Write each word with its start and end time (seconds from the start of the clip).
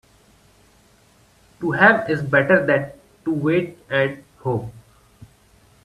To 1.59 1.71
have 1.73 2.09
is 2.09 2.23
better 2.23 2.65
than 2.65 2.91
to 3.23 3.31
wait 3.31 3.77
and 3.87 4.23
hope. 4.39 4.71